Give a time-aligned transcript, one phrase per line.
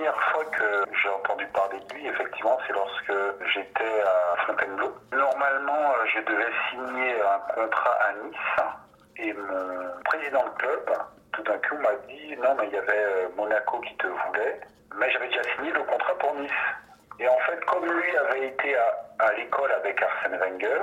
[0.00, 3.12] première fois que j'ai entendu parler de lui, effectivement, c'est lorsque
[3.52, 4.94] j'étais à Fontainebleau.
[5.12, 8.66] Normalement, euh, je devais signer un contrat à Nice
[9.18, 10.90] et mon président de club,
[11.32, 14.60] tout d'un coup, m'a dit non, mais il y avait euh, Monaco qui te voulait,
[14.96, 16.50] mais j'avais déjà signé le contrat pour Nice.
[17.18, 20.80] Et en fait, comme lui avait été à, l'école avec Arsène Wenger,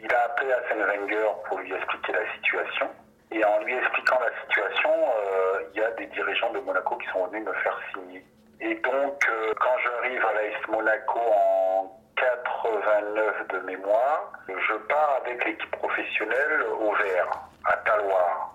[0.00, 2.88] il a appelé Arsène Wenger pour lui expliquer la situation.
[3.30, 5.57] Et en lui expliquant la situation, euh,
[5.98, 8.24] des dirigeants de Monaco qui sont venus me faire signer.
[8.60, 15.44] Et donc, euh, quand j'arrive à l'AS Monaco en 89 de mémoire, je pars avec
[15.44, 17.30] l'équipe professionnelle au vert,
[17.64, 18.54] à Taloir.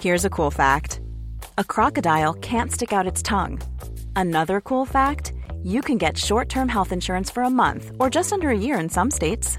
[0.00, 1.00] Here's a cool fact.
[1.56, 3.60] A crocodile can't stick out its tongue.
[4.14, 8.50] Another cool fact, you can get short-term health insurance for a month or just under
[8.50, 9.58] a year in some states.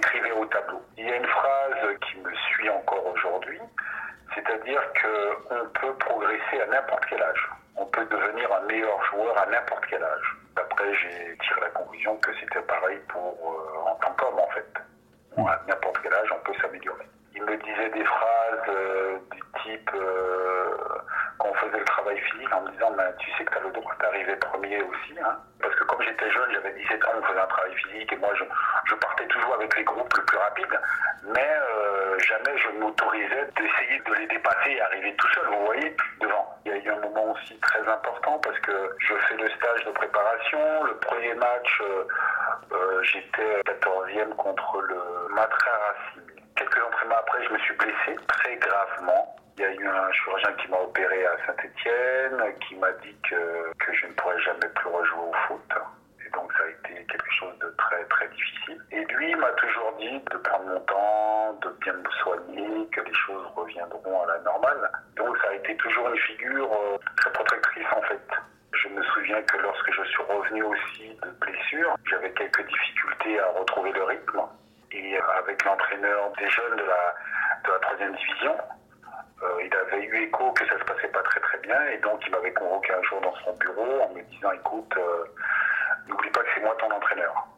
[0.00, 0.80] écrivait au tableau.
[0.96, 3.60] Il y a une phrase qui me suit encore aujourd'hui,
[4.34, 7.50] c'est-à-dire qu'on peut progresser à n'importe quel âge.
[7.76, 10.36] On peut devenir un meilleur joueur à n'importe quel âge.
[10.56, 14.66] Après, j'ai tiré la conclusion que c'était pareil pour euh, en tant qu'homme en fait.
[15.36, 17.06] À n'importe quel âge, on peut s'améliorer.
[17.34, 19.90] Il me disait des phrases euh, du type
[21.38, 23.70] qu'on faisait le travail physique en me disant ben, tu sais que tu as le
[23.70, 25.14] droit d'arriver premier aussi.
[25.22, 25.36] Hein.
[25.60, 28.30] Parce que comme j'étais jeune, j'avais 17 ans, on faisait un travail physique et moi
[28.34, 30.80] je, partais toujours avec les groupes le plus rapides,
[31.24, 35.96] mais euh, jamais je m'autorisais d'essayer de les dépasser et arriver tout seul, vous voyez,
[36.20, 36.54] devant.
[36.64, 39.84] Il y a eu un moment aussi très important parce que je fais le stage
[39.84, 40.84] de préparation.
[40.84, 42.04] Le premier match, euh,
[42.72, 46.44] euh, j'étais 14e contre le Matra Racing.
[46.56, 49.36] Quelques entraînements après, je me suis blessé très gravement.
[49.56, 53.72] Il y a eu un chirurgien qui m'a opéré à Saint-Etienne, qui m'a dit que,
[53.78, 55.72] que je ne pourrais jamais plus rejouer au foot.
[56.24, 58.82] Et donc ça a été quelque chose de très très difficile.
[58.92, 63.14] Et lui m'a toujours dit de prendre mon temps, de bien me soigner, que les
[63.14, 64.90] choses reviendront à la normale.
[65.16, 68.28] Donc ça a été toujours une figure euh, très protectrice en fait.
[68.72, 73.46] Je me souviens que lorsque je suis revenu aussi de blessure, j'avais quelques difficultés à
[73.58, 74.42] retrouver le rythme.
[74.92, 77.14] Et avec l'entraîneur des jeunes de la,
[77.64, 78.56] de la troisième division,
[79.42, 82.20] euh, il avait eu écho que ça se passait pas très très bien et donc
[82.26, 85.24] il m'avait convoqué un jour dans son bureau en me disant écoute, euh,
[86.08, 87.49] n'oublie pas que c'est moi ton entraîneur.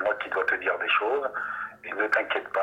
[0.00, 1.28] C'est moi qui dois te dire des choses
[1.84, 2.60] et ne t'inquiète pas,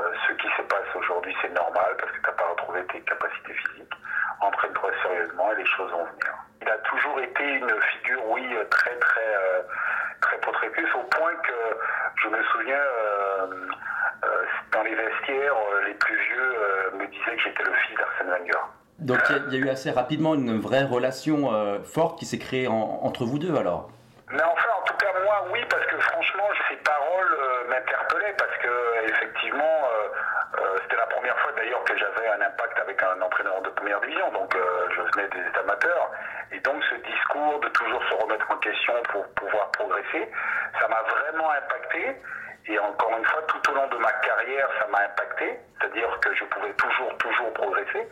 [0.00, 3.00] euh, ce qui se passe aujourd'hui c'est normal parce que tu n'as pas retrouvé tes
[3.00, 3.94] capacités physiques.
[4.40, 6.34] Entraîne-toi sérieusement et les choses vont venir.
[6.60, 9.36] Il a toujours été une figure, oui, très très
[10.20, 11.76] très protectrice au point que
[12.22, 12.84] je me souviens
[14.24, 17.96] euh, dans les vestiaires, euh, les plus vieux euh, me disaient que j'étais le fils
[17.98, 18.60] d'Arsène Wenger.
[18.98, 21.52] Donc il y, a eu assez rapidement une vraie relation
[21.84, 23.90] forte qui s'est créée entre vous deux alors?
[24.30, 27.36] Mais enfin, en tout cas moi oui, parce que franchement ces paroles
[27.68, 29.84] m'interpellaient parce que effectivement
[30.82, 31.84] c'était la première fois d'ailleurs
[32.36, 34.56] que j'avais un impact avec un entraîneur de première division, donc
[34.94, 36.10] je venais des amateurs
[36.52, 40.30] et donc ce discours de toujours se remettre en question pour pouvoir progresser,
[40.80, 42.16] ça m'a vraiment impacté.
[42.68, 45.56] Et encore une fois, tout au long de ma carrière, ça m'a impacté.
[45.78, 48.08] C'est-à-dire que je pouvais toujours, toujours progresser.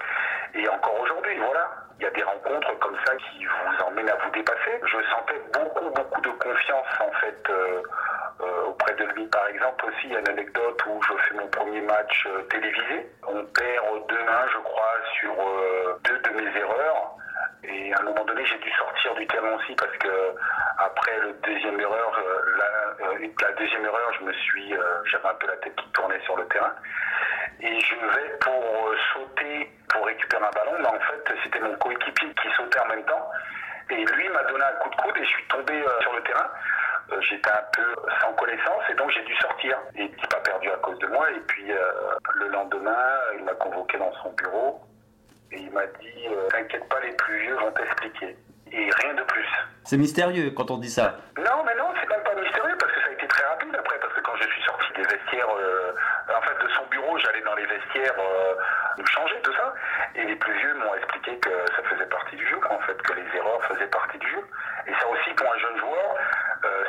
[0.55, 1.71] Et encore aujourd'hui, voilà.
[1.99, 4.81] Il y a des rencontres comme ça qui vous emmènent à vous dépasser.
[4.85, 7.83] Je sentais beaucoup, beaucoup de confiance, en fait, euh,
[8.41, 9.27] euh, auprès de lui.
[9.27, 12.43] Par exemple, aussi, il y a une anecdote où je fais mon premier match euh,
[12.51, 13.11] télévisé.
[13.27, 15.35] On perd 2-1, je crois, sur
[16.05, 17.15] deux de mes erreurs.
[17.67, 20.35] Et à un moment donné, j'ai dû sortir du terrain aussi parce que
[20.79, 25.29] après le deuxième erreur, euh, la, euh, la deuxième erreur, je me suis, euh, j'avais
[25.29, 26.75] un peu la tête qui tournait sur le terrain.
[27.61, 32.35] Et je vais pour sauter pour récupérer un ballon, mais en fait, c'était mon coéquipier
[32.35, 33.31] qui sautait en même temps.
[33.91, 36.51] Et lui m'a donné un coup de coude et je suis tombé sur le terrain.
[37.21, 39.79] J'étais un peu sans connaissance et donc j'ai dû sortir.
[39.97, 41.31] Et il pas perdu à cause de moi.
[41.31, 41.67] Et puis
[42.35, 43.07] le lendemain,
[43.39, 44.81] il m'a convoqué dans son bureau
[45.55, 48.37] et il m'a dit euh, T'inquiète pas, les plus vieux vont t'expliquer.
[48.73, 49.47] Et rien de plus.
[49.85, 51.17] C'est mystérieux quand on dit ça.
[51.39, 53.99] Non, mais non, c'est même pas mystérieux parce que ça a été très rapide après.
[54.01, 55.93] Parce que quand je suis sorti des vestiaires, euh,
[56.37, 58.55] en fait, de son bureau, j'allais dans les vestiaires euh,
[58.99, 59.75] nous changer, tout ça.
[60.17, 63.13] Et les plus vieux m'ont expliqué que ça faisait partie du jeu, en fait, que
[63.13, 64.43] les erreurs faisaient partie du jeu.
[64.89, 66.17] Et ça aussi, pour un jeune joueur,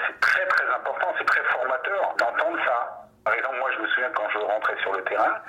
[0.07, 3.07] c'est très très important, c'est très formateur d'entendre ça.
[3.23, 5.41] Par exemple, moi, je me souviens quand je rentrais sur le terrain,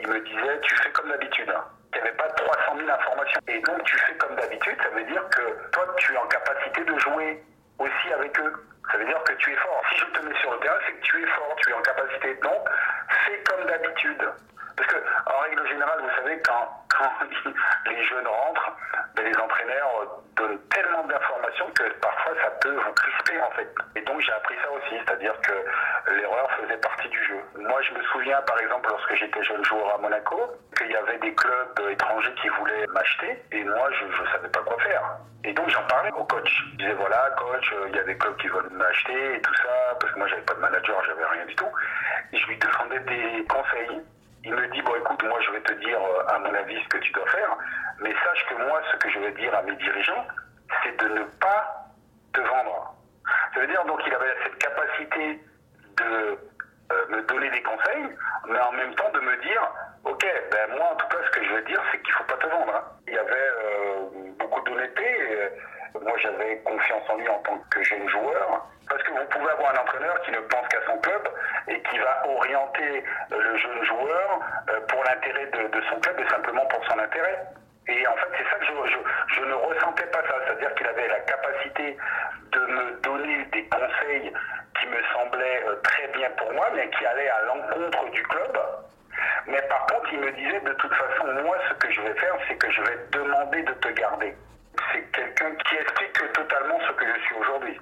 [0.00, 1.52] il me disait Tu fais comme d'habitude.
[1.92, 3.40] Il n'y avait pas 300 000 informations.
[3.46, 6.84] Et donc tu fais comme d'habitude, ça veut dire que toi, tu es en capacité
[6.84, 7.42] de jouer
[7.78, 8.52] aussi avec eux.
[8.90, 9.82] Ça veut dire que tu es fort.
[9.90, 11.82] Si je te mets sur le terrain, c'est que tu es fort, tu es en
[11.82, 12.34] capacité.
[12.42, 12.68] Donc,
[13.26, 14.30] fais comme d'habitude.
[14.76, 14.96] Parce que,
[15.26, 17.10] en règle générale, vous savez, quand, quand
[17.86, 18.72] les jeunes rentrent,
[19.14, 23.68] ben, les entraîneurs donnent tellement d'informations que parfois ça peut vous crisper en fait.
[23.96, 25.52] Et donc j'ai appris ça aussi, c'est-à-dire que
[26.12, 27.40] l'erreur faisait partie du jeu.
[27.58, 30.40] Moi je me souviens par exemple lorsque j'étais jeune joueur à Monaco,
[30.76, 34.60] qu'il y avait des clubs étrangers qui voulaient m'acheter et moi je ne savais pas
[34.60, 35.02] quoi faire.
[35.44, 36.64] Et donc j'en parlais au coach.
[36.72, 39.96] Je disais voilà coach, il y a des clubs qui veulent m'acheter et tout ça,
[40.00, 41.72] parce que moi j'avais pas de manager, j'avais rien du tout.
[42.32, 44.00] Je lui demandais des conseils
[44.44, 46.88] il me dit, bon écoute, moi je vais te dire euh, à mon avis ce
[46.88, 47.56] que tu dois faire,
[48.00, 50.26] mais sache que moi ce que je vais dire à mes dirigeants,
[50.82, 51.73] c'est de ne pas
[52.34, 52.94] te vendre.
[53.54, 55.40] Ça veut dire donc il avait cette capacité
[55.96, 56.38] de
[56.92, 58.08] euh, me donner des conseils,
[58.48, 59.62] mais en même temps de me dire,
[60.04, 62.24] ok, ben moi en tout cas ce que je veux dire c'est qu'il ne faut
[62.24, 62.74] pas te vendre.
[62.74, 62.84] Hein.
[63.06, 63.96] Il y avait euh,
[64.38, 65.50] beaucoup d'honnêteté.
[66.00, 68.66] Moi j'avais confiance en lui en tant que jeune joueur.
[68.88, 71.28] Parce que vous pouvez avoir un entraîneur qui ne pense qu'à son club
[71.68, 74.40] et qui va orienter le jeune joueur
[74.70, 77.46] euh, pour l'intérêt de, son club et simplement pour son intérêt.
[77.88, 78.94] Et en fait, c'est ça que je, ça.
[80.64, 81.96] C'est-à-dire qu'il avait la capacité
[82.52, 84.32] de me donner des conseils
[84.80, 88.58] qui me semblaient euh, très bien pour moi, mais qui allaient à l'encontre du club.
[89.46, 92.34] Mais par contre, il me disait de toute façon, moi, ce que je vais faire,
[92.48, 94.34] c'est que je vais demander de te garder.
[94.90, 97.80] C'est quelqu'un qui explique totalement ce que je suis aujourd'hui.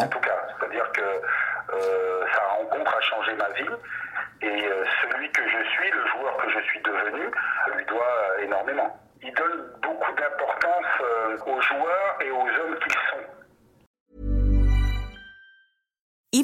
[0.00, 3.70] En tout cas, c'est-à-dire que euh, sa rencontre a changé ma vie
[4.42, 5.45] et euh, celui que